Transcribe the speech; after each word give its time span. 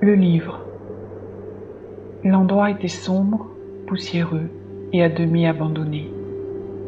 Le 0.00 0.14
livre. 0.14 0.60
L'endroit 2.24 2.70
était 2.70 2.88
sombre, 2.88 3.46
poussiéreux 3.86 4.48
et 4.92 5.04
à 5.04 5.08
demi 5.08 5.46
abandonné. 5.46 6.10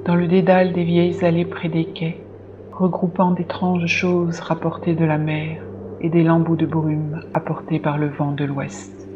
Dans 0.04 0.16
le 0.16 0.26
dédale 0.26 0.72
des 0.72 0.82
vieilles 0.82 1.24
allées 1.24 1.44
près 1.44 1.68
des 1.68 1.84
quais, 1.84 2.20
regroupant 2.72 3.30
d'étranges 3.30 3.86
choses 3.86 4.40
rapportées 4.40 4.94
de 4.94 5.04
la 5.04 5.18
mer 5.18 5.62
et 6.00 6.08
des 6.08 6.24
lambeaux 6.24 6.56
de 6.56 6.66
brume 6.66 7.20
apportés 7.32 7.78
par 7.78 7.96
le 7.96 8.08
vent 8.08 8.32
de 8.32 8.44
l'ouest. 8.44 9.08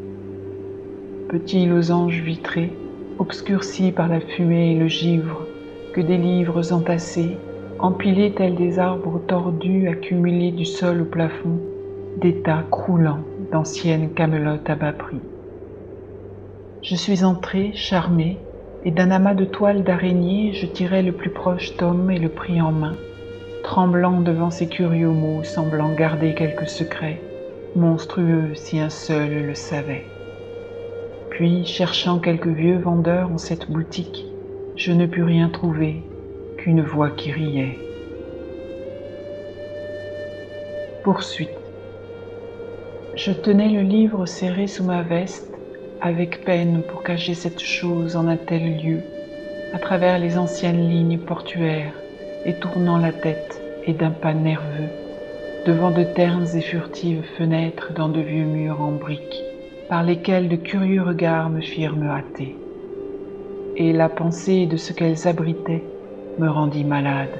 Petits 1.28 1.66
losanges 1.66 2.20
vitrés, 2.20 2.72
obscurcis 3.18 3.90
par 3.90 4.06
la 4.06 4.20
fumée 4.20 4.72
et 4.72 4.78
le 4.78 4.86
givre, 4.86 5.46
que 5.94 6.00
des 6.00 6.18
livres 6.18 6.72
entassés 6.72 7.36
empilés 7.82 8.32
tels 8.32 8.54
des 8.54 8.78
arbres 8.78 9.20
tordus 9.26 9.88
accumulés 9.88 10.52
du 10.52 10.64
sol 10.64 11.02
au 11.02 11.04
plafond, 11.04 11.58
des 12.20 12.40
tas 12.42 12.64
croulants 12.70 13.24
d'anciennes 13.50 14.14
camelotes 14.14 14.70
à 14.70 14.76
bas 14.76 14.92
prix. 14.92 15.20
Je 16.82 16.94
suis 16.94 17.24
entré, 17.24 17.72
charmé, 17.74 18.38
et 18.84 18.92
d'un 18.92 19.10
amas 19.10 19.34
de 19.34 19.44
toiles 19.44 19.82
d'araignée, 19.82 20.52
je 20.52 20.66
tirai 20.66 21.02
le 21.02 21.10
plus 21.12 21.30
proche 21.30 21.76
tome 21.76 22.08
et 22.12 22.18
le 22.18 22.28
pris 22.28 22.60
en 22.60 22.70
main, 22.70 22.96
tremblant 23.64 24.20
devant 24.20 24.50
ces 24.50 24.68
curieux 24.68 25.10
mots 25.10 25.42
semblant 25.42 25.92
garder 25.92 26.34
quelque 26.34 26.66
secret, 26.66 27.20
monstrueux 27.74 28.54
si 28.54 28.78
un 28.78 28.90
seul 28.90 29.46
le 29.46 29.54
savait. 29.56 30.04
Puis, 31.30 31.64
cherchant 31.64 32.20
quelques 32.20 32.46
vieux 32.46 32.78
vendeurs 32.78 33.32
en 33.32 33.38
cette 33.38 33.70
boutique, 33.70 34.24
je 34.76 34.92
ne 34.92 35.06
pus 35.06 35.24
rien 35.24 35.48
trouver 35.48 36.11
qu'une 36.62 36.82
voix 36.82 37.10
qui 37.10 37.32
riait. 37.32 37.76
Poursuite. 41.02 41.50
Je 43.16 43.32
tenais 43.32 43.68
le 43.68 43.80
livre 43.80 44.26
serré 44.26 44.68
sous 44.68 44.84
ma 44.84 45.02
veste, 45.02 45.52
avec 46.00 46.44
peine 46.44 46.82
pour 46.82 47.02
cacher 47.02 47.34
cette 47.34 47.58
chose 47.58 48.14
en 48.14 48.28
un 48.28 48.36
tel 48.36 48.80
lieu, 48.80 49.00
à 49.74 49.80
travers 49.80 50.20
les 50.20 50.38
anciennes 50.38 50.88
lignes 50.88 51.18
portuaires, 51.18 51.94
et 52.46 52.54
tournant 52.54 52.98
la 52.98 53.12
tête 53.12 53.60
et 53.88 53.92
d'un 53.92 54.12
pas 54.12 54.34
nerveux, 54.34 54.90
devant 55.66 55.90
de 55.90 56.04
ternes 56.04 56.46
et 56.54 56.60
furtives 56.60 57.26
fenêtres 57.38 57.92
dans 57.92 58.08
de 58.08 58.20
vieux 58.20 58.44
murs 58.44 58.80
en 58.80 58.92
briques, 58.92 59.42
par 59.88 60.04
lesquels 60.04 60.48
de 60.48 60.56
curieux 60.56 61.02
regards 61.02 61.50
me 61.50 61.60
firent 61.60 61.96
me 61.96 62.08
hâter. 62.08 62.54
Et 63.78 63.92
la 63.92 64.08
pensée 64.08 64.66
de 64.66 64.76
ce 64.76 64.92
qu'elles 64.92 65.26
abritaient 65.26 65.82
me 66.38 66.48
rendit 66.48 66.84
malade, 66.84 67.30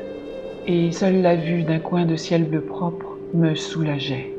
et 0.67 0.93
seule 0.93 1.23
la 1.23 1.37
vue 1.37 1.63
d'un 1.65 1.81
coin 1.81 2.05
de 2.05 2.17
ciel 2.17 2.49
bleu 2.49 2.61
propre 2.61 3.19
me 3.35 3.55
soulageait. 3.55 4.39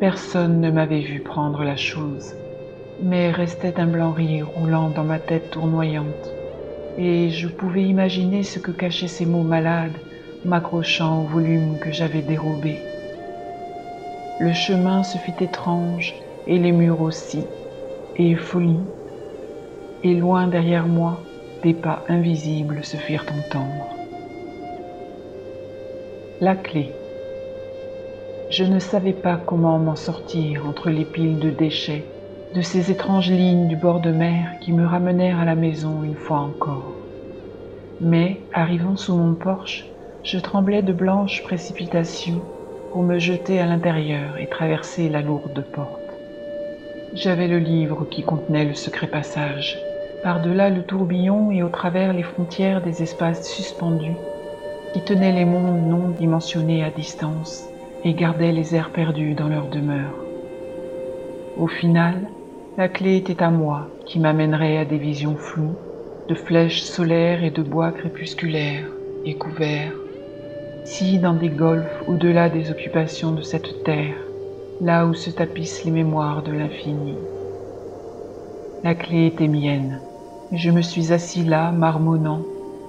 Personne 0.00 0.60
ne 0.60 0.70
m'avait 0.70 1.00
vu 1.00 1.20
prendre 1.20 1.64
la 1.64 1.76
chose, 1.76 2.34
mais 3.02 3.30
restait 3.30 3.80
un 3.80 3.86
blanc 3.86 4.12
rire 4.12 4.48
roulant 4.48 4.90
dans 4.90 5.04
ma 5.04 5.18
tête 5.18 5.50
tournoyante, 5.50 6.34
et 6.96 7.30
je 7.30 7.48
pouvais 7.48 7.84
imaginer 7.84 8.42
ce 8.42 8.58
que 8.58 8.70
cachaient 8.70 9.08
ces 9.08 9.26
mots 9.26 9.42
malades 9.42 9.96
m'accrochant 10.44 11.22
au 11.22 11.26
volume 11.26 11.78
que 11.80 11.90
j'avais 11.90 12.22
dérobé. 12.22 12.78
Le 14.40 14.52
chemin 14.52 15.02
se 15.02 15.18
fit 15.18 15.34
étrange, 15.40 16.14
et 16.46 16.58
les 16.58 16.72
murs 16.72 17.00
aussi, 17.00 17.44
et 18.16 18.34
folie, 18.36 18.80
et 20.02 20.14
loin 20.14 20.46
derrière 20.48 20.86
moi, 20.86 21.33
des 21.64 21.72
pas 21.72 22.04
invisibles 22.08 22.84
se 22.84 22.98
firent 22.98 23.24
entendre. 23.24 23.88
La 26.42 26.56
clé. 26.56 26.92
Je 28.50 28.64
ne 28.64 28.78
savais 28.78 29.14
pas 29.14 29.40
comment 29.46 29.78
m'en 29.78 29.96
sortir 29.96 30.66
entre 30.66 30.90
les 30.90 31.06
piles 31.06 31.38
de 31.38 31.48
déchets, 31.48 32.04
de 32.54 32.60
ces 32.60 32.90
étranges 32.90 33.30
lignes 33.30 33.66
du 33.66 33.76
bord 33.76 34.00
de 34.00 34.10
mer 34.10 34.50
qui 34.60 34.72
me 34.72 34.84
ramenèrent 34.84 35.40
à 35.40 35.46
la 35.46 35.54
maison 35.54 36.04
une 36.04 36.16
fois 36.16 36.40
encore. 36.40 36.92
Mais, 38.02 38.36
arrivant 38.52 38.98
sous 38.98 39.16
mon 39.16 39.34
porche, 39.34 39.86
je 40.22 40.38
tremblais 40.38 40.82
de 40.82 40.92
blanches 40.92 41.42
précipitations 41.44 42.42
pour 42.92 43.02
me 43.02 43.18
jeter 43.18 43.58
à 43.58 43.64
l'intérieur 43.64 44.36
et 44.36 44.48
traverser 44.48 45.08
la 45.08 45.22
lourde 45.22 45.64
porte. 45.72 46.02
J'avais 47.14 47.48
le 47.48 47.58
livre 47.58 48.04
qui 48.10 48.22
contenait 48.22 48.66
le 48.66 48.74
secret 48.74 49.06
passage 49.06 49.83
par-delà 50.24 50.70
le 50.70 50.82
tourbillon 50.82 51.50
et 51.50 51.62
au 51.62 51.68
travers 51.68 52.14
les 52.14 52.22
frontières 52.22 52.82
des 52.82 53.02
espaces 53.02 53.46
suspendus, 53.46 54.16
qui 54.94 55.02
tenaient 55.02 55.34
les 55.34 55.44
mondes 55.44 55.86
non 55.86 56.08
dimensionnés 56.18 56.82
à 56.82 56.88
distance 56.88 57.68
et 58.04 58.14
gardaient 58.14 58.52
les 58.52 58.74
airs 58.74 58.88
perdus 58.88 59.34
dans 59.34 59.48
leur 59.48 59.68
demeure. 59.68 60.14
Au 61.58 61.66
final, 61.66 62.14
la 62.78 62.88
clé 62.88 63.16
était 63.16 63.42
à 63.42 63.50
moi 63.50 63.88
qui 64.06 64.18
m'amènerait 64.18 64.78
à 64.78 64.86
des 64.86 64.96
visions 64.96 65.36
floues, 65.36 65.76
de 66.30 66.34
flèches 66.34 66.82
solaires 66.82 67.44
et 67.44 67.50
de 67.50 67.62
bois 67.62 67.92
crépusculaires 67.92 68.88
et 69.26 69.34
couverts, 69.34 69.92
si 70.86 71.18
dans 71.18 71.34
des 71.34 71.50
golfs 71.50 72.02
au-delà 72.08 72.48
des 72.48 72.70
occupations 72.70 73.32
de 73.32 73.42
cette 73.42 73.84
terre, 73.84 74.16
là 74.80 75.06
où 75.06 75.12
se 75.12 75.28
tapissent 75.28 75.84
les 75.84 75.90
mémoires 75.90 76.42
de 76.42 76.52
l'infini. 76.52 77.14
La 78.82 78.94
clé 78.94 79.26
était 79.26 79.48
mienne, 79.48 80.00
je 80.56 80.70
me 80.70 80.82
suis 80.82 81.12
assis 81.12 81.42
là, 81.42 81.72
marmonnant. 81.72 82.42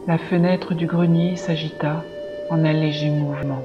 La 0.07 0.17
fenêtre 0.17 0.73
du 0.73 0.85
grenier 0.85 1.35
s'agita 1.35 2.03
en 2.49 2.63
un 2.63 2.73
léger 2.73 3.09
mouvement. 3.09 3.63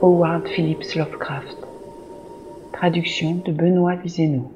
Howard 0.00 0.48
Phillips 0.48 0.94
Lovecraft. 0.94 1.58
Traduction 2.72 3.42
de 3.44 3.52
Benoît 3.52 3.96
Vizeno. 3.96 4.50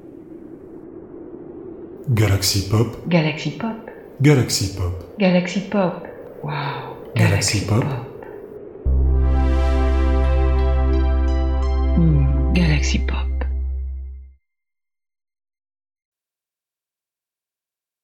Galaxy 2.09 2.67
Pop. 2.69 2.87
Galaxy 3.07 3.51
Pop. 3.51 3.89
Galaxy 4.21 4.75
Pop. 4.75 4.93
Galaxy 5.19 5.59
Pop. 5.69 6.07
Wow. 6.43 6.97
Galaxy, 7.15 7.65
Pop. 7.65 7.83
Hmm, 11.95 12.53
Galaxy 12.53 12.99
Pop. 12.99 13.26